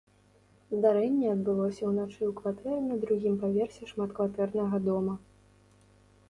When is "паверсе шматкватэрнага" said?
3.45-4.77